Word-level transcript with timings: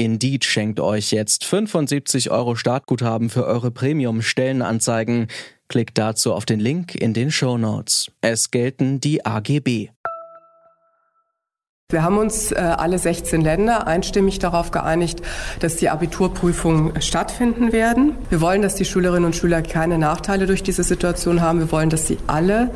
Indeed 0.00 0.46
schenkt 0.46 0.80
euch 0.80 1.10
jetzt 1.10 1.44
75 1.44 2.30
Euro 2.30 2.54
Startguthaben 2.54 3.28
für 3.28 3.44
eure 3.44 3.70
Premium-Stellenanzeigen. 3.70 5.26
Klickt 5.68 5.98
dazu 5.98 6.32
auf 6.32 6.46
den 6.46 6.58
Link 6.58 6.94
in 6.94 7.12
den 7.12 7.30
Show 7.30 7.58
Notes. 7.58 8.10
Es 8.22 8.50
gelten 8.50 9.00
die 9.00 9.26
AGB. 9.26 9.90
Wir 11.90 12.02
haben 12.02 12.16
uns 12.16 12.50
äh, 12.52 12.54
alle 12.54 12.98
16 12.98 13.42
Länder 13.42 13.86
einstimmig 13.86 14.38
darauf 14.38 14.70
geeinigt, 14.70 15.20
dass 15.58 15.76
die 15.76 15.90
Abiturprüfungen 15.90 17.02
stattfinden 17.02 17.72
werden. 17.72 18.16
Wir 18.30 18.40
wollen, 18.40 18.62
dass 18.62 18.76
die 18.76 18.86
Schülerinnen 18.86 19.26
und 19.26 19.36
Schüler 19.36 19.60
keine 19.60 19.98
Nachteile 19.98 20.46
durch 20.46 20.62
diese 20.62 20.84
Situation 20.84 21.42
haben. 21.42 21.58
Wir 21.58 21.72
wollen, 21.72 21.90
dass 21.90 22.06
sie 22.06 22.16
alle 22.26 22.70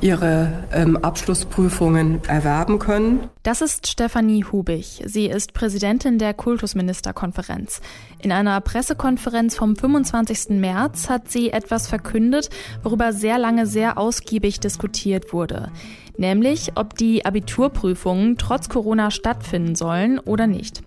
ihre 0.00 0.52
ähm, 0.72 0.96
Abschlussprüfungen 0.96 2.20
erwerben 2.28 2.78
können. 2.78 3.30
Das 3.48 3.62
ist 3.62 3.86
Stefanie 3.86 4.44
Hubig. 4.44 5.02
Sie 5.06 5.24
ist 5.24 5.54
Präsidentin 5.54 6.18
der 6.18 6.34
Kultusministerkonferenz. 6.34 7.80
In 8.18 8.30
einer 8.30 8.60
Pressekonferenz 8.60 9.56
vom 9.56 9.74
25. 9.74 10.50
März 10.60 11.08
hat 11.08 11.30
sie 11.30 11.48
etwas 11.48 11.88
verkündet, 11.88 12.50
worüber 12.82 13.14
sehr 13.14 13.38
lange 13.38 13.66
sehr 13.66 13.96
ausgiebig 13.96 14.60
diskutiert 14.60 15.32
wurde 15.32 15.72
nämlich 16.18 16.72
ob 16.74 16.96
die 16.96 17.24
Abiturprüfungen 17.24 18.36
trotz 18.36 18.68
Corona 18.68 19.10
stattfinden 19.10 19.76
sollen 19.76 20.18
oder 20.18 20.46
nicht. 20.46 20.82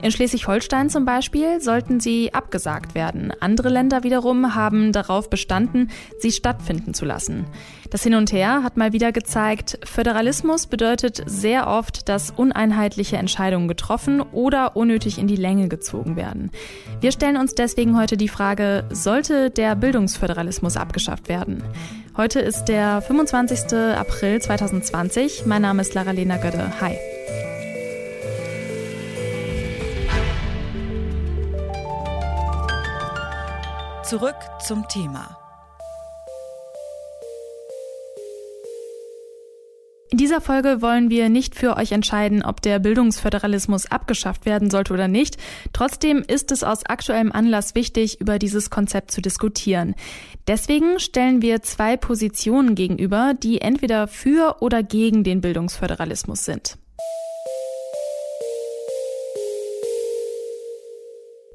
In 0.00 0.12
Schleswig-Holstein 0.12 0.90
zum 0.90 1.04
Beispiel 1.04 1.60
sollten 1.60 1.98
sie 1.98 2.32
abgesagt 2.32 2.94
werden. 2.94 3.32
Andere 3.40 3.68
Länder 3.68 4.04
wiederum 4.04 4.54
haben 4.54 4.92
darauf 4.92 5.28
bestanden, 5.28 5.90
sie 6.20 6.30
stattfinden 6.30 6.94
zu 6.94 7.04
lassen. 7.04 7.46
Das 7.90 8.04
Hin 8.04 8.14
und 8.14 8.32
Her 8.32 8.62
hat 8.62 8.76
mal 8.76 8.92
wieder 8.92 9.10
gezeigt, 9.10 9.78
Föderalismus 9.84 10.66
bedeutet 10.66 11.22
sehr 11.26 11.66
oft, 11.66 12.08
dass 12.08 12.30
uneinheitliche 12.30 13.16
Entscheidungen 13.16 13.66
getroffen 13.66 14.20
oder 14.20 14.76
unnötig 14.76 15.18
in 15.18 15.26
die 15.26 15.36
Länge 15.36 15.68
gezogen 15.68 16.14
werden. 16.14 16.50
Wir 17.00 17.10
stellen 17.10 17.36
uns 17.36 17.54
deswegen 17.54 17.98
heute 17.98 18.16
die 18.16 18.28
Frage, 18.28 18.84
sollte 18.90 19.50
der 19.50 19.74
Bildungsföderalismus 19.74 20.76
abgeschafft 20.76 21.28
werden? 21.28 21.62
Heute 22.16 22.40
ist 22.40 22.66
der 22.66 23.00
25. 23.02 23.76
April 23.96 24.40
2020. 24.40 25.46
Mein 25.46 25.62
Name 25.62 25.82
ist 25.82 25.94
Lara-Lena 25.94 26.36
Götte. 26.36 26.80
Hi. 26.80 26.96
Zurück 34.08 34.36
zum 34.66 34.88
Thema. 34.88 35.36
In 40.10 40.16
dieser 40.16 40.40
Folge 40.40 40.80
wollen 40.80 41.10
wir 41.10 41.28
nicht 41.28 41.54
für 41.54 41.76
euch 41.76 41.92
entscheiden, 41.92 42.42
ob 42.42 42.62
der 42.62 42.78
Bildungsföderalismus 42.78 43.84
abgeschafft 43.84 44.46
werden 44.46 44.70
sollte 44.70 44.94
oder 44.94 45.08
nicht. 45.08 45.36
Trotzdem 45.74 46.24
ist 46.26 46.52
es 46.52 46.64
aus 46.64 46.86
aktuellem 46.86 47.32
Anlass 47.32 47.74
wichtig, 47.74 48.18
über 48.18 48.38
dieses 48.38 48.70
Konzept 48.70 49.10
zu 49.10 49.20
diskutieren. 49.20 49.94
Deswegen 50.46 50.98
stellen 51.00 51.42
wir 51.42 51.60
zwei 51.60 51.98
Positionen 51.98 52.74
gegenüber, 52.74 53.34
die 53.34 53.60
entweder 53.60 54.08
für 54.08 54.62
oder 54.62 54.82
gegen 54.82 55.22
den 55.22 55.42
Bildungsföderalismus 55.42 56.46
sind. 56.46 56.78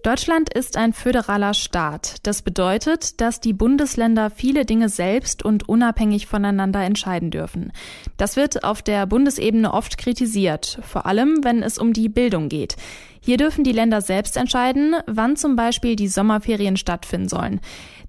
Deutschland 0.04 0.54
ist 0.54 0.76
ein 0.76 0.92
föderaler 0.92 1.54
Staat. 1.54 2.18
Das 2.24 2.42
bedeutet, 2.42 3.22
dass 3.22 3.40
die 3.40 3.54
Bundesländer 3.54 4.30
viele 4.30 4.66
Dinge 4.66 4.90
selbst 4.90 5.44
und 5.46 5.70
unabhängig 5.70 6.28
voneinander 6.28 6.82
entscheiden 6.82 7.32
dürfen. 7.32 7.72
Das 8.18 8.36
wird 8.36 8.66
auf 8.66 8.82
der 8.82 9.06
Bundesebene 9.06 9.74
oft 9.74 9.98
kritisiert, 9.98 10.80
vor 10.82 11.06
allem 11.06 11.46
wenn 11.46 11.64
es 11.64 11.78
um 11.78 11.94
die 11.94 12.10
Bildung 12.10 12.50
geht. 12.50 12.76
Hier 13.22 13.38
dürfen 13.38 13.64
die 13.64 13.72
Länder 13.72 14.02
selbst 14.02 14.36
entscheiden, 14.36 14.98
wann 15.08 15.38
zum 15.38 15.56
Beispiel 15.56 15.96
die 15.96 16.10
Sommerferien 16.10 16.76
stattfinden 16.76 17.30
sollen. 17.30 17.62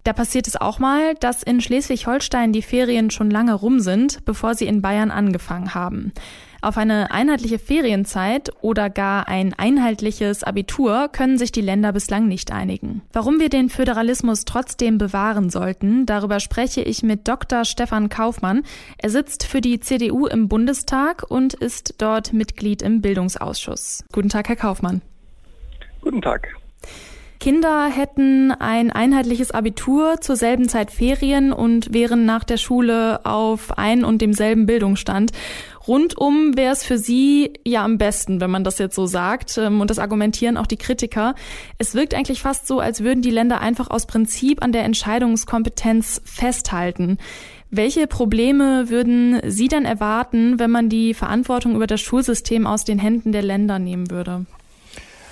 Da 0.03 0.13
passiert 0.13 0.49
es 0.49 0.57
auch 0.61 0.81
mal, 0.81 1.15
dass 1.21 1.45
in 1.45 1.61
Schleswig-Holstein 1.61 2.53
die 2.53 2.63
Ferien 2.63 3.11
schon 3.11 3.31
lange 3.31 3.55
rum 3.55 3.79
sind, 3.79 4.25
bevor 4.25 4.57
sie 4.57 4.67
in 4.67 4.83
Bayern 4.83 5.13
angefangen 5.13 5.75
haben. 5.75 6.13
Auf 6.65 6.79
eine 6.79 7.11
einheitliche 7.11 7.59
Ferienzeit 7.59 8.51
oder 8.63 8.89
gar 8.89 9.29
ein 9.29 9.53
einheitliches 9.53 10.43
Abitur 10.45 11.11
können 11.13 11.37
sich 11.37 11.53
die 11.53 11.61
Länder 11.61 11.93
bislang 11.93 12.27
nicht 12.27 12.53
einigen. 12.53 13.03
Warum 13.13 13.39
wir 13.39 13.51
den 13.51 13.69
Föderalismus 13.69 14.47
trotzdem 14.47 14.97
bewahren 14.97 15.51
sollten, 15.51 16.07
darüber 16.07 16.41
spreche 16.41 16.81
ich 16.81 17.03
mit 17.03 17.29
Dr. 17.29 17.67
Stefan 17.67 18.09
Kaufmann. 18.09 18.63
Er 18.97 19.11
sitzt 19.11 19.45
für 19.45 19.61
die 19.61 19.79
CDU 19.79 20.25
im 20.27 20.49
Bundestag 20.49 21.31
und 21.31 21.53
ist 21.53 21.97
dort 21.99 22.33
Mitglied 22.33 22.81
im 22.81 23.03
Bildungsausschuss. 23.03 24.03
Guten 24.11 24.31
Tag, 24.31 24.49
Herr 24.49 24.57
Kaufmann. 24.57 25.03
Guten 26.01 26.23
Tag. 26.23 26.49
Kinder 27.41 27.87
hätten 27.89 28.53
ein 28.53 28.91
einheitliches 28.91 29.51
Abitur, 29.51 30.21
zur 30.21 30.37
selben 30.37 30.69
Zeit 30.69 30.91
Ferien 30.91 31.53
und 31.53 31.93
wären 31.93 32.25
nach 32.25 32.45
der 32.45 32.57
Schule 32.57 33.25
auf 33.25 33.77
ein 33.77 34.05
und 34.05 34.23
demselben 34.23 34.67
Bildungsstand. 34.67 35.33
Rundum 35.87 36.57
wäre 36.57 36.73
es 36.73 36.85
für 36.85 36.97
sie 36.97 37.53
ja 37.65 37.85
am 37.85 37.99
besten, 37.99 38.41
wenn 38.41 38.51
man 38.51 38.65
das 38.65 38.79
jetzt 38.79 38.95
so 38.95 39.07
sagt. 39.07 39.59
Ähm, 39.59 39.81
und 39.81 39.91
das 39.91 39.99
argumentieren 39.99 40.57
auch 40.57 40.67
die 40.67 40.79
Kritiker. 40.79 41.35
Es 41.79 41.95
wirkt 41.95 42.15
eigentlich 42.15 42.41
fast 42.41 42.67
so, 42.67 42.81
als 42.81 43.03
würden 43.03 43.23
die 43.23 43.31
Länder 43.31 43.61
einfach 43.61 43.91
aus 43.91 44.07
Prinzip 44.07 44.63
an 44.63 44.73
der 44.73 44.85
Entscheidungskompetenz 44.85 46.23
festhalten. 46.25 47.19
Welche 47.71 48.07
Probleme 48.07 48.89
würden 48.89 49.41
Sie 49.51 49.69
dann 49.69 49.85
erwarten, 49.85 50.59
wenn 50.59 50.71
man 50.71 50.89
die 50.89 51.13
Verantwortung 51.13 51.75
über 51.75 51.87
das 51.87 52.01
Schulsystem 52.01 52.67
aus 52.67 52.85
den 52.85 52.99
Händen 52.99 53.33
der 53.33 53.43
Länder 53.43 53.79
nehmen 53.79 54.11
würde? 54.11 54.47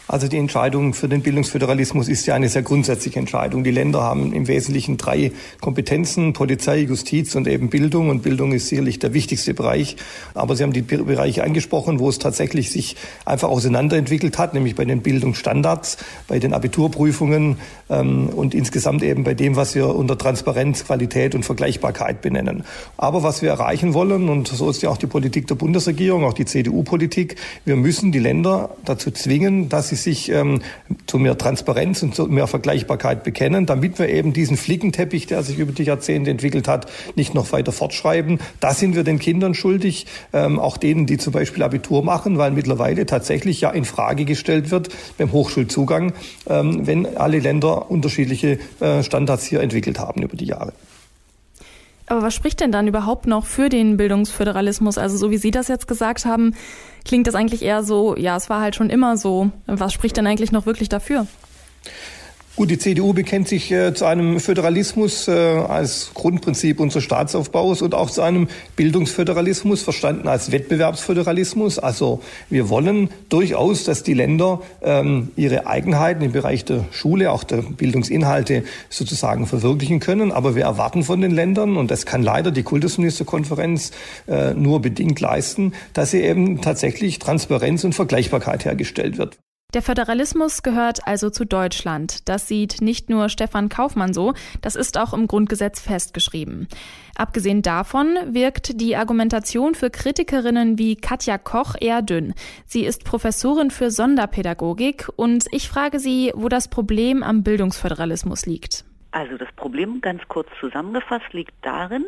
Also 0.09 0.27
die 0.27 0.37
Entscheidung 0.37 0.95
für 0.95 1.09
den 1.09 1.23
Bildungsföderalismus 1.23 2.09
ist 2.09 2.27
ja 2.27 2.35
eine 2.35 2.49
sehr 2.49 2.63
grundsätzliche 2.63 3.19
Entscheidung. 3.19 3.63
Die 3.63 3.71
Länder 3.71 4.03
haben 4.03 4.33
im 4.33 4.49
Wesentlichen 4.49 4.97
drei 4.97 5.33
Kompetenzen, 5.61 6.33
Polizei, 6.33 6.81
Justiz 6.81 7.35
und 7.37 7.47
eben 7.47 7.71
Bildung. 7.71 8.09
Und 8.09 8.23
Bildung 8.23 8.53
ist 8.53 8.69
sicherlich 8.69 8.99
der 8.99 9.15
wichtigste 9.15 9.55
Bereich. 9.55 9.97
Aber 10.35 10.57
Sie 10.57 10.65
haben 10.65 10.73
die 10.73 10.83
Bereiche 10.83 11.45
angesprochen, 11.45 12.01
wo 12.01 12.09
es 12.09 12.19
tatsächlich 12.19 12.71
sich 12.71 12.97
einfach 13.25 13.49
auseinanderentwickelt 13.49 14.39
hat, 14.39 14.55
nämlich 14.55 14.75
bei 14.75 14.85
den 14.85 15.03
Bildungsstandards, 15.03 15.99
bei 16.27 16.41
den 16.41 16.53
Abiturprüfungen 16.53 17.59
ähm, 17.89 18.29
und 18.29 18.55
insgesamt 18.55 19.03
eben 19.05 19.23
bei 19.23 19.35
dem, 19.35 19.55
was 19.55 19.75
wir 19.75 19.95
unter 19.95 20.19
Transparenz, 20.19 20.85
Qualität 20.85 21.35
und 21.35 21.45
Vergleichbarkeit 21.45 22.23
benennen. 22.23 22.65
Aber 22.97 23.23
was 23.23 23.41
wir 23.41 23.51
erreichen 23.51 23.95
wollen, 23.95 24.29
und 24.29 24.49
so 24.49 24.69
ist 24.69 24.83
ja 24.83 24.91
auch 24.91 24.99
die 24.99 25.07
Politik 25.07 25.47
der 25.47 25.55
Bundesregierung, 25.55 26.25
auch 26.25 26.35
die 26.35 26.45
CDU-Politik, 26.45 27.37
wir 27.65 27.77
müssen 27.77 28.11
die 28.11 28.19
Länder 28.19 28.71
dazu 28.85 29.11
zwingen, 29.11 29.69
dass 29.69 29.89
sie 29.89 29.97
sich 30.03 30.31
ähm, 30.31 30.61
zu 31.07 31.19
mehr 31.19 31.39
Transparenz 31.39 32.03
und 32.03 32.15
zu 32.15 32.27
mehr 32.27 32.47
Vergleichbarkeit 32.47 33.25
bekennen, 33.25 33.67
damit 33.67 33.99
wir 33.99 34.09
eben 34.09 34.33
diesen 34.33 34.57
Flickenteppich, 34.57 35.27
der 35.27 35.43
sich 35.43 35.59
über 35.59 35.73
die 35.73 35.85
Jahrzehnte 35.85 36.31
entwickelt 36.31 36.69
hat, 36.69 36.91
nicht 37.15 37.35
noch 37.35 37.53
weiter 37.53 37.73
fortschreiben. 37.73 38.41
Da 38.61 38.75
sind 38.75 38.95
wir 38.95 39.05
den 39.05 39.19
Kindern 39.19 39.55
schuldig, 39.55 40.07
ähm, 40.33 40.59
auch 40.59 40.77
denen, 40.77 41.07
die 41.07 41.19
zum 41.19 41.33
Beispiel 41.33 41.63
Abitur 41.63 42.05
machen, 42.05 42.39
weil 42.39 42.51
mittlerweile 42.51 43.07
tatsächlich 43.07 43.61
ja 43.61 43.71
in 43.71 43.85
Frage 43.85 44.25
gestellt 44.25 44.71
wird 44.71 44.89
beim 45.19 45.33
Hochschulzugang, 45.33 46.13
ähm, 46.49 46.87
wenn 46.87 47.17
alle 47.17 47.39
Länder 47.39 47.91
unterschiedliche 47.91 48.59
äh, 48.81 49.03
Standards 49.03 49.45
hier 49.45 49.61
entwickelt 49.61 49.99
haben 49.99 50.23
über 50.23 50.37
die 50.37 50.47
Jahre. 50.47 50.73
Aber 52.07 52.23
was 52.23 52.35
spricht 52.35 52.61
denn 52.61 52.73
dann 52.73 52.87
überhaupt 52.87 53.27
noch 53.27 53.47
für 53.47 53.69
den 53.69 53.97
Bildungsföderalismus? 53.97 54.99
Also 54.99 55.17
so 55.17 55.31
wie 55.31 55.39
Sie 55.39 55.51
das 55.51 55.69
jetzt 55.69 55.89
gesagt 55.89 56.25
haben, 56.25 56.55
klingt 57.05 57.27
das 57.27 57.35
eigentlich 57.35 57.63
eher 57.63 57.83
so, 57.83 58.17
ja, 58.17 58.37
es 58.37 58.51
war 58.51 58.61
halt 58.61 58.75
schon 58.75 58.91
immer 58.91 59.17
so. 59.17 59.51
Was 59.67 59.93
spricht 59.93 60.17
denn 60.17 60.27
eigentlich 60.27 60.53
noch 60.53 60.67
wirklich 60.67 60.89
dafür? 60.89 61.27
Gut, 62.55 62.71
die 62.71 62.77
CDU 62.77 63.15
bekennt 63.15 63.49
sich 63.49 63.73
äh, 63.73 63.95
zu 63.95 64.05
einem 64.05 64.39
Föderalismus 64.39 65.27
äh, 65.27 65.33
als 65.33 66.11
Grundprinzip 66.13 66.81
unseres 66.81 67.03
Staatsaufbaus 67.03 67.81
und 67.81 67.95
auch 67.95 68.11
zu 68.11 68.21
einem 68.21 68.47
Bildungsföderalismus, 68.77 69.81
verstanden 69.81 70.29
als 70.29 70.53
Wettbewerbsföderalismus. 70.53 71.79
Also 71.79 72.21
wir 72.51 72.69
wollen 72.69 73.09
durchaus, 73.31 73.85
dass 73.85 74.03
die 74.03 74.13
Länder 74.13 74.61
ähm, 74.83 75.31
ihre 75.35 75.67
Eigenheiten 75.67 76.23
im 76.23 76.33
Bereich 76.33 76.67
der 76.67 76.85
Schule, 76.91 77.33
auch 77.33 77.43
der 77.43 77.63
Bildungsinhalte 77.63 78.65
sozusagen 78.91 79.47
verwirklichen 79.47 79.99
können. 79.99 80.31
Aber 80.31 80.55
wir 80.55 80.65
erwarten 80.65 81.05
von 81.05 81.23
den 81.23 81.31
Ländern, 81.31 81.79
und 81.79 81.91
das 81.91 82.05
kann 82.05 82.23
leider 82.23 82.51
die 82.51 82.65
Kultusministerkonferenz 82.65 83.93
äh, 84.29 84.53
nur 84.53 84.83
bedingt 84.83 85.19
leisten, 85.21 85.73
dass 85.95 86.11
sie 86.11 86.21
eben 86.21 86.61
tatsächlich 86.61 87.19
Transparenz 87.19 87.83
und 87.85 87.95
Vergleichbarkeit 87.95 88.67
hergestellt 88.67 89.17
wird. 89.17 89.39
Der 89.75 89.81
Föderalismus 89.81 90.63
gehört 90.63 91.07
also 91.07 91.31
zu 91.31 91.47
Deutschland. 91.47 92.29
Das 92.29 92.47
sieht 92.47 92.83
nicht 92.83 93.09
nur 93.09 93.31
Stefan 93.31 93.71
Kaufmann 93.71 94.13
so, 94.13 94.35
das 94.61 94.77
ist 94.77 94.99
auch 94.99 95.15
im 95.15 95.27
Grundgesetz 95.27 95.81
festgeschrieben. 95.81 96.69
Abgesehen 97.17 97.63
davon 97.63 98.19
wirkt 98.27 98.83
die 98.83 98.97
Argumentation 98.97 99.75
für 99.75 99.89
Kritikerinnen 99.89 100.77
wie 100.77 100.97
Katja 100.97 101.39
Koch 101.39 101.75
eher 101.81 102.03
dünn. 102.03 102.35
Sie 102.67 102.85
ist 102.85 103.05
Professorin 103.05 103.71
für 103.71 103.91
Sonderpädagogik 103.91 105.09
und 105.17 105.47
ich 105.53 105.71
frage 105.71 105.99
sie, 105.99 106.33
wo 106.35 106.51
das 106.51 106.69
Problem 106.69 107.23
am 107.23 107.43
Bildungsföderalismus 107.43 108.45
liegt. 108.45 108.85
Also 109.13 109.39
das 109.39 109.51
Problem, 109.57 110.03
ganz 110.03 110.21
kurz 110.29 110.49
zusammengefasst, 110.61 111.33
liegt 111.33 111.55
darin, 111.63 112.05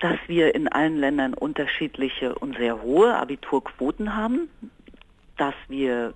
dass 0.00 0.18
wir 0.26 0.56
in 0.56 0.66
allen 0.66 0.96
Ländern 0.96 1.34
unterschiedliche 1.34 2.34
und 2.34 2.56
sehr 2.56 2.82
hohe 2.82 3.14
Abiturquoten 3.14 4.16
haben, 4.16 4.48
dass 5.36 5.54
wir 5.68 6.14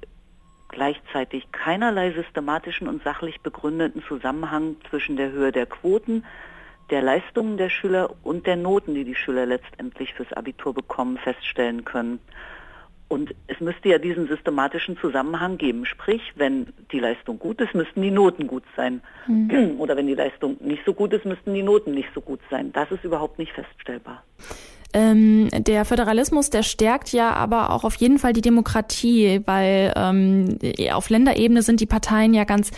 gleichzeitig 0.75 1.51
keinerlei 1.53 2.13
systematischen 2.13 2.89
und 2.89 3.03
sachlich 3.05 3.41
begründeten 3.41 4.03
Zusammenhang 4.07 4.77
zwischen 4.91 5.17
der 5.17 5.31
Höhe 5.31 5.53
der 5.53 5.67
Quoten, 5.67 6.25
der 6.91 7.01
Leistungen 7.01 7.57
der 7.57 7.71
Schüler 7.71 8.11
und 8.23 8.47
der 8.47 8.57
Noten, 8.57 8.95
die 8.95 9.05
die 9.05 9.15
Schüler 9.15 9.47
letztendlich 9.47 10.13
fürs 10.13 10.33
Abitur 10.33 10.75
bekommen, 10.75 11.17
feststellen 11.17 11.85
können. 11.85 12.19
Und 13.09 13.35
es 13.47 13.61
müsste 13.61 13.89
ja 13.89 13.99
diesen 13.99 14.27
systematischen 14.27 14.99
Zusammenhang 14.99 15.57
geben. 15.57 15.87
Sprich, 15.87 16.33
wenn 16.35 16.73
die 16.91 16.99
Leistung 16.99 17.39
gut 17.39 17.61
ist, 17.61 17.75
müssten 17.75 18.03
die 18.03 18.11
Noten 18.11 18.47
gut 18.47 18.65
sein. 18.77 19.03
Mhm. 19.29 19.77
Oder 19.79 19.97
wenn 19.97 20.09
die 20.09 20.15
Leistung 20.15 20.57
nicht 20.61 20.85
so 20.85 20.93
gut 20.93 21.13
ist, 21.13 21.25
müssten 21.25 21.55
die 21.55 21.63
Noten 21.63 21.93
nicht 21.93 22.09
so 22.15 22.21
gut 22.21 22.41
sein. 22.51 22.73
Das 22.73 22.91
ist 22.91 23.05
überhaupt 23.05 23.39
nicht 23.39 23.53
feststellbar. 23.53 24.25
Ähm, 24.97 25.49
der 25.53 25.85
Föderalismus, 25.85 26.51
der 26.51 26.63
stärkt 26.63 27.13
ja 27.13 27.33
aber 27.33 27.71
auch 27.71 27.83
auf 27.83 27.97
jeden 27.97 28.21
Fall 28.21 28.33
die 28.33 28.43
Demokratie, 28.43 29.41
weil 29.45 29.93
ähm, 29.97 30.57
auf 30.93 31.11
Länderebene 31.11 31.63
sind 31.63 31.81
die 31.81 31.87
Parteien 31.87 32.33
ja 32.33 32.45
ganz 32.45 32.71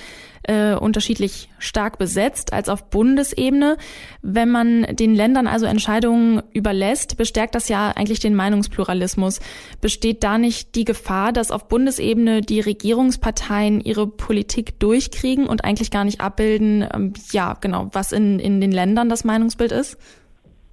äh, 0.44 0.74
unterschiedlich 0.74 1.50
stark 1.58 1.98
besetzt 1.98 2.54
als 2.54 2.70
auf 2.70 2.88
Bundesebene. 2.88 3.76
Wenn 4.22 4.50
man 4.50 4.86
den 4.96 5.14
Ländern 5.14 5.46
also 5.46 5.66
Entscheidungen 5.66 6.42
überlässt, 6.54 7.18
bestärkt 7.18 7.54
das 7.54 7.68
ja 7.68 7.90
eigentlich 7.90 8.20
den 8.20 8.34
Meinungspluralismus. 8.34 9.40
Besteht 9.82 10.24
da 10.24 10.38
nicht 10.38 10.74
die 10.74 10.84
Gefahr, 10.84 11.32
dass 11.32 11.50
auf 11.50 11.68
Bundesebene 11.68 12.40
die 12.40 12.60
Regierungsparteien 12.60 13.82
ihre 13.82 14.06
Politik 14.06 14.80
durchkriegen 14.80 15.46
und 15.46 15.64
eigentlich 15.64 15.90
gar 15.90 16.04
nicht 16.04 16.22
abbilden, 16.22 16.88
ähm, 16.94 17.12
ja, 17.30 17.58
genau, 17.60 17.90
was 17.92 18.12
in, 18.12 18.38
in 18.38 18.62
den 18.62 18.72
Ländern 18.72 19.10
das 19.10 19.24
Meinungsbild 19.24 19.72
ist? 19.72 19.98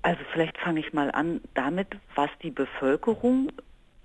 Also 0.03 0.19
vielleicht 0.31 0.57
fange 0.57 0.81
ich 0.81 0.93
mal 0.93 1.09
an 1.11 1.41
damit, 1.55 1.87
was 2.15 2.29
die 2.41 2.51
Bevölkerung, 2.51 3.51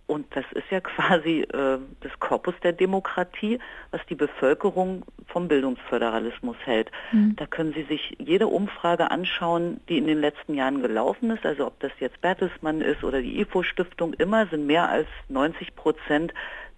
und 0.07 0.25
das 0.35 0.45
ist 0.53 0.71
ja 0.71 0.81
quasi 0.81 1.41
äh, 1.41 1.79
das 2.01 2.19
Korpus 2.21 2.55
der 2.63 2.73
Demokratie, 2.73 3.59
was 3.91 4.01
die 4.07 4.15
Bevölkerung 4.15 5.05
vom 5.27 5.49
Bildungsföderalismus 5.49 6.57
hält. 6.65 6.91
Mhm. 7.13 7.37
Da 7.37 7.47
können 7.47 7.75
Sie 7.75 7.83
sich 7.83 8.17
jede 8.19 8.47
Umfrage 8.47 9.11
anschauen, 9.11 9.81
die 9.89 9.99
in 9.99 10.07
den 10.07 10.21
letzten 10.21 10.55
Jahren 10.55 10.81
gelaufen 10.81 11.31
ist, 11.31 11.45
also 11.45 11.67
ob 11.67 11.79
das 11.81 11.93
jetzt 11.99 12.21
Bertelsmann 12.21 12.81
ist 12.81 13.05
oder 13.05 13.21
die 13.21 13.41
IFO-Stiftung, 13.41 14.15
immer 14.15 14.47
sind 14.47 14.67
mehr 14.67 14.89
als 14.89 15.09
90 15.29 15.75
Prozent 15.77 16.33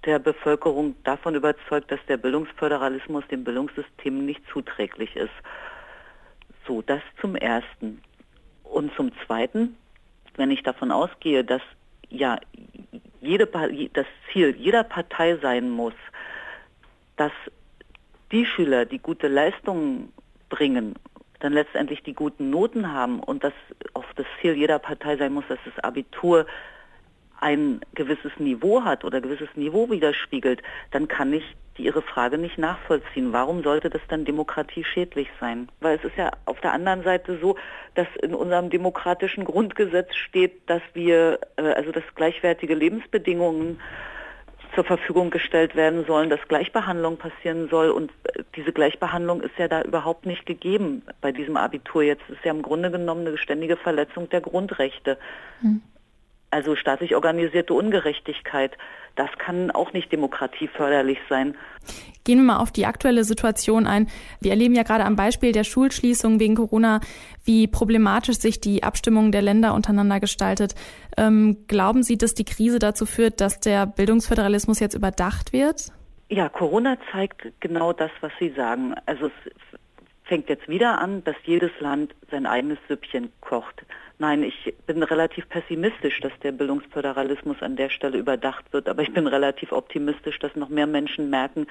der 0.07 0.19
Bevölkerung 0.19 0.97
davon 1.05 1.35
überzeugt, 1.35 1.93
dass 1.93 2.01
der 2.09 2.17
Bildungsföderalismus 2.17 3.27
dem 3.29 3.45
Bildungssystem 3.45 4.25
nicht 4.25 4.43
zuträglich 4.51 5.15
ist. 5.15 5.31
So, 6.67 6.81
das 6.83 7.03
zum 7.21 7.37
Ersten. 7.37 8.03
Und 8.81 8.95
zum 8.95 9.13
Zweiten, 9.27 9.77
wenn 10.37 10.51
ich 10.51 10.63
davon 10.63 10.91
ausgehe, 10.91 11.45
dass 11.45 11.61
ja 12.09 12.39
jede, 13.21 13.47
das 13.93 14.07
Ziel 14.33 14.57
jeder 14.57 14.85
Partei 14.85 15.37
sein 15.37 15.69
muss, 15.69 15.93
dass 17.19 17.33
die 18.33 18.47
Schüler, 18.47 18.87
die 18.87 18.99
gute 18.99 19.29
Leistungen 19.29 20.15
bringen, 20.49 20.95
dann 21.41 21.53
letztendlich 21.53 22.03
die 22.05 22.15
guten 22.15 22.49
Noten 22.49 22.91
haben 22.91 23.21
und 23.21 23.45
dass 23.45 23.53
auf 23.93 24.07
das 24.17 24.25
Ziel 24.41 24.55
jeder 24.55 24.79
Partei 24.79 25.19
sein 25.19 25.35
muss, 25.35 25.45
dass 25.51 25.59
das 25.67 25.85
Abitur 25.85 26.47
ein 27.41 27.81
gewisses 27.95 28.33
Niveau 28.39 28.85
hat 28.85 29.05
oder 29.05 29.21
gewisses 29.21 29.49
Niveau 29.55 29.91
widerspiegelt, 29.91 30.63
dann 30.91 31.09
kann 31.09 31.33
ich 31.33 31.45
Ihre 31.81 32.03
Frage 32.03 32.37
nicht 32.37 32.59
nachvollziehen. 32.59 33.33
Warum 33.33 33.63
sollte 33.63 33.89
das 33.89 34.03
dann 34.09 34.27
demokratieschädlich 34.27 35.29
sein? 35.41 35.69
Weil 35.81 35.97
es 35.97 36.05
ist 36.05 36.17
ja 36.17 36.31
auf 36.45 36.61
der 36.61 36.73
anderen 36.73 37.03
Seite 37.03 37.39
so, 37.41 37.57
dass 37.95 38.07
in 38.23 38.35
unserem 38.35 38.69
demokratischen 38.71 39.45
Grundgesetz 39.45 40.15
steht, 40.15 40.69
dass 40.69 40.83
wir, 40.93 41.41
äh, 41.57 41.63
also 41.63 41.91
dass 41.91 42.05
gleichwertige 42.15 42.75
Lebensbedingungen 42.75 43.81
zur 44.75 44.85
Verfügung 44.85 45.31
gestellt 45.31 45.75
werden 45.75 46.05
sollen, 46.07 46.31
dass 46.31 46.41
Gleichbehandlung 46.49 47.17
passieren 47.17 47.69
soll. 47.71 47.91
Und 47.91 48.13
äh, 48.25 48.43
diese 48.57 48.73
Gleichbehandlung 48.73 49.41
ist 49.41 49.57
ja 49.59 49.67
da 49.67 49.83
überhaupt 49.83 50.27
nicht 50.27 50.47
gegeben 50.47 51.03
bei 51.21 51.33
diesem 51.33 51.57
Abitur. 51.57 52.03
Jetzt 52.03 52.29
ist 52.29 52.45
ja 52.45 52.53
im 52.53 52.63
Grunde 52.63 52.91
genommen 52.91 53.27
eine 53.27 53.39
ständige 53.39 53.77
Verletzung 53.77 54.29
der 54.29 54.41
Grundrechte. 54.41 55.19
Hm. 55.61 55.83
Also 56.51 56.75
staatlich 56.75 57.15
organisierte 57.15 57.75
Ungerechtigkeit, 57.75 58.77
das 59.17 59.31
kann 59.39 59.71
auch 59.71 59.93
nicht 59.93 60.11
demokratieförderlich 60.13 61.19
sein. 61.29 61.57
Gehen 62.25 62.39
wir 62.39 62.45
mal 62.45 62.59
auf 62.59 62.71
die 62.71 62.87
aktuelle 62.87 63.25
Situation 63.25 63.87
ein. 63.87 64.09
Wir 64.41 64.51
erleben 64.53 64.75
ja 64.75 64.83
gerade 64.83 65.05
am 65.05 65.17
Beispiel 65.17 65.53
der 65.53 65.65
Schulschließung 65.65 66.41
wegen 66.41 66.55
Corona, 66.57 67.01
wie 67.45 67.67
problematisch 67.67 68.39
sich 68.39 68.61
die 68.61 68.83
Abstimmung 68.83 69.33
der 69.33 69.43
Länder 69.43 69.75
untereinander 69.75 70.21
gestaltet. 70.21 70.75
Ähm, 71.17 71.65
glauben 71.67 72.03
Sie, 72.03 72.19
dass 72.19 72.35
die 72.35 72.45
Krise 72.45 72.79
dazu 72.79 73.07
führt, 73.07 73.41
dass 73.41 73.61
der 73.61 73.87
Bildungsföderalismus 73.87 74.81
jetzt 74.81 74.95
überdacht 74.95 75.53
wird? 75.53 75.93
Ja, 76.29 76.49
Corona 76.49 76.97
zeigt 77.11 77.49
genau 77.61 77.93
das, 77.93 78.11
was 78.21 78.33
Sie 78.39 78.51
sagen. 78.51 78.95
Also 79.07 79.27
es 79.27 79.53
fängt 80.31 80.49
jetzt 80.49 80.69
wieder 80.69 81.01
an, 81.01 81.25
dass 81.25 81.35
jedes 81.43 81.73
Land 81.81 82.15
sein 82.31 82.47
eigenes 82.47 82.79
Süppchen 82.87 83.33
kocht. 83.41 83.85
Nein, 84.21 84.45
ich 84.45 84.73
bin 84.87 85.03
relativ 85.03 85.49
pessimistisch, 85.49 86.21
dass 86.21 86.31
der 86.45 86.53
Bildungsföderalismus 86.53 87.61
an 87.63 87.75
der 87.75 87.91
Stelle 87.91 88.17
überdacht 88.17 88.73
wird, 88.73 88.89
aber 88.89 89.03
ich 89.03 89.13
bin 89.13 89.27
relativ 89.27 89.73
optimistisch, 89.73 90.39
dass 90.39 90.55
noch 90.55 90.69
mehr 90.69 90.87
Menschen 90.87 91.31
merken, 91.31 91.67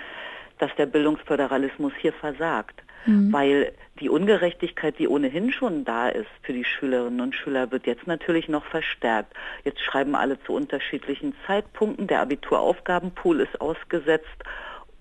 dass 0.58 0.76
der 0.76 0.88
Bildungsföderalismus 0.88 1.94
hier 2.02 2.12
versagt. 2.12 2.84
Mhm. 3.06 3.32
Weil 3.32 3.72
die 4.02 4.10
Ungerechtigkeit, 4.10 5.00
die 5.00 5.08
ohnehin 5.08 5.54
schon 5.54 5.86
da 5.86 6.10
ist 6.10 6.28
für 6.42 6.52
die 6.52 6.66
Schülerinnen 6.66 7.22
und 7.22 7.36
Schüler, 7.36 7.72
wird 7.72 7.88
jetzt 7.88 8.08
natürlich 8.08 8.50
noch 8.50 8.66
verstärkt. 8.66 9.34
Jetzt 9.64 9.80
schreiben 9.80 10.16
alle 10.16 10.38
zu 10.44 10.52
unterschiedlichen 10.52 11.34
Zeitpunkten, 11.48 12.08
der 12.08 12.20
Abituraufgabenpool 12.20 13.40
ist 13.40 13.62
ausgesetzt 13.62 14.44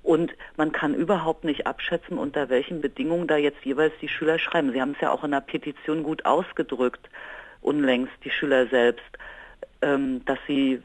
und 0.03 0.33
man 0.57 0.73
kann 0.73 0.95
überhaupt 0.95 1.45
nicht 1.45 1.67
abschätzen, 1.67 2.19
unter 2.19 2.49
welchen 2.49 2.81
Bedingungen 2.81 3.27
da 3.27 3.37
jetzt 3.37 3.65
jeweils 3.65 3.93
die 4.01 4.09
Schüler 4.09 4.39
schreiben. 4.39 4.73
Sie 4.73 4.81
haben 4.81 4.93
es 4.93 5.01
ja 5.01 5.11
auch 5.11 5.25
in 5.25 5.33
der 5.33 5.41
Petition 5.41 6.03
gut 6.03 6.25
ausgedrückt 6.25 7.09
unlängst 7.61 8.13
die 8.25 8.31
Schüler 8.31 8.67
selbst, 8.69 9.19
ähm, 9.83 10.25
dass 10.25 10.39
sie 10.47 10.83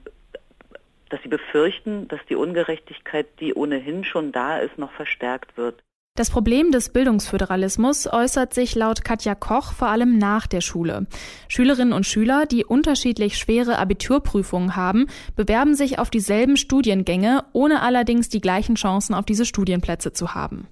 dass 1.10 1.22
sie 1.22 1.30
befürchten, 1.30 2.08
dass 2.08 2.20
die 2.28 2.36
Ungerechtigkeit, 2.36 3.28
die 3.40 3.54
ohnehin 3.54 4.04
schon 4.04 4.32
da 4.32 4.58
ist, 4.58 4.80
noch 4.80 4.92
verstärkt 4.94 5.58
wird. 5.58 5.84
Das 6.16 6.30
Problem 6.30 6.72
des 6.72 6.90
Bildungsföderalismus 6.90 8.06
äußert 8.06 8.54
sich 8.54 8.76
laut 8.76 9.04
Katja 9.04 9.34
Koch 9.34 9.74
vor 9.74 9.88
allem 9.88 10.20
nach 10.20 10.46
der 10.46 10.62
Schule. 10.62 11.08
Schülerinnen 11.48 11.92
und 11.92 12.06
Schüler, 12.06 12.46
die 12.46 12.64
unterschiedlich 12.64 13.36
schwere 13.36 13.80
Abiturprüfungen 13.80 14.76
haben, 14.76 15.08
bewerben 15.36 15.74
sich 15.74 15.98
auf 15.98 16.12
dieselben 16.12 16.56
Studiengänge, 16.56 17.46
ohne 17.52 17.82
allerdings 17.82 18.30
die 18.30 18.42
gleichen 18.42 18.76
Chancen 18.76 19.16
auf 19.16 19.26
diese 19.26 19.44
Studienplätze 19.44 20.14
zu 20.14 20.36
haben. 20.36 20.68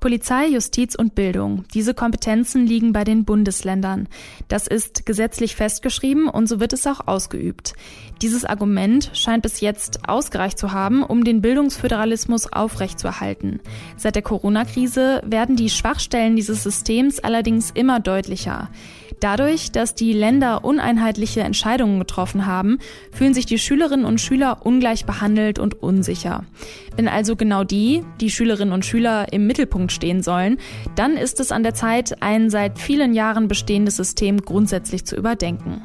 Polizei, 0.00 0.46
Justiz 0.46 0.94
und 0.94 1.14
Bildung. 1.14 1.64
Diese 1.74 1.92
Kompetenzen 1.92 2.66
liegen 2.66 2.92
bei 2.92 3.04
den 3.04 3.24
Bundesländern. 3.24 4.08
Das 4.48 4.66
ist 4.66 5.04
gesetzlich 5.04 5.56
festgeschrieben 5.56 6.28
und 6.28 6.48
so 6.48 6.58
wird 6.58 6.72
es 6.72 6.86
auch 6.86 7.06
ausgeübt. 7.06 7.74
Dieses 8.22 8.46
Argument 8.46 9.10
scheint 9.12 9.42
bis 9.42 9.60
jetzt 9.60 10.08
ausgereicht 10.08 10.58
zu 10.58 10.72
haben, 10.72 11.02
um 11.02 11.24
den 11.24 11.42
Bildungsföderalismus 11.42 12.50
aufrechtzuerhalten. 12.50 13.60
Seit 13.96 14.14
der 14.14 14.22
Corona-Krise 14.22 15.22
werden 15.24 15.56
die 15.56 15.70
Schwachstellen 15.70 16.34
dieses 16.34 16.62
Systems 16.62 17.20
allerdings 17.20 17.70
immer 17.70 18.00
deutlicher. 18.00 18.70
Dadurch, 19.20 19.70
dass 19.70 19.94
die 19.94 20.14
Länder 20.14 20.64
uneinheitliche 20.64 21.42
Entscheidungen 21.42 21.98
getroffen 21.98 22.46
haben, 22.46 22.78
fühlen 23.12 23.34
sich 23.34 23.44
die 23.44 23.58
Schülerinnen 23.58 24.06
und 24.06 24.20
Schüler 24.20 24.64
ungleich 24.64 25.04
behandelt 25.04 25.58
und 25.58 25.82
unsicher. 25.82 26.44
Wenn 26.96 27.06
also 27.06 27.36
genau 27.36 27.62
die, 27.62 28.02
die 28.20 28.30
Schülerinnen 28.30 28.72
und 28.72 28.86
Schüler 28.86 29.32
im 29.32 29.46
Mittelpunkt 29.46 29.92
stehen 29.92 30.22
sollen, 30.22 30.56
dann 30.96 31.18
ist 31.18 31.38
es 31.38 31.52
an 31.52 31.62
der 31.62 31.74
Zeit, 31.74 32.22
ein 32.22 32.48
seit 32.48 32.78
vielen 32.78 33.12
Jahren 33.12 33.46
bestehendes 33.46 33.96
System 33.96 34.40
grundsätzlich 34.40 35.04
zu 35.04 35.16
überdenken. 35.16 35.82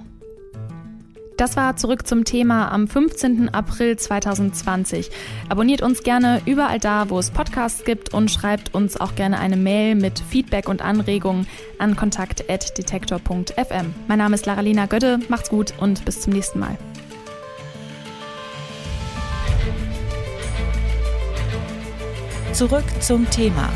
Das 1.38 1.58
war 1.58 1.75
zurück 1.75 2.08
zum 2.08 2.24
Thema 2.24 2.72
am 2.72 2.88
15. 2.88 3.54
April 3.54 3.98
2020. 3.98 5.12
Abonniert 5.50 5.82
uns 5.82 6.01
gerne 6.04 6.42
überall 6.46 6.80
da, 6.80 7.10
wo 7.10 7.20
es 7.20 7.30
Podcasts 7.30 7.84
gibt 7.84 8.13
und 8.13 8.32
schreibt 8.32 8.74
uns 8.74 9.00
auch 9.00 9.15
gerne 9.15 9.39
eine 9.39 9.58
Mail 9.58 9.96
mit 9.96 10.20
Feedback 10.20 10.70
und 10.70 10.82
Anregungen 10.82 11.46
an 11.77 11.98
kontakt.detektor.fm. 11.98 13.94
Mein 14.08 14.18
Name 14.18 14.36
ist 14.36 14.46
Laralina 14.46 14.86
Götte, 14.86 15.20
macht's 15.27 15.50
gut 15.50 15.74
und 15.77 16.06
bis 16.06 16.22
zum 16.22 16.32
nächsten 16.32 16.60
Mal. 16.60 16.77
Zurück 22.54 22.86
zum 23.01 23.30
Thema 23.30 23.70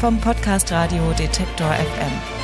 vom 0.00 0.18
Podcast 0.18 0.72
Radio 0.72 1.12
Detektor 1.18 1.70
FM. 1.70 2.37